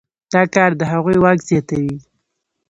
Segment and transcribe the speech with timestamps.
[0.33, 1.95] دا کار د هغوی واک زیاتوي.